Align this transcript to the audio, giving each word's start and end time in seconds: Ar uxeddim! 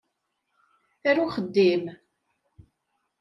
Ar 1.09 1.17
uxeddim! 1.25 1.83